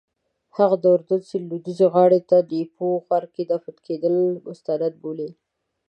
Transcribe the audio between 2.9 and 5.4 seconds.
غره کې دفن کېدل مستند بولي.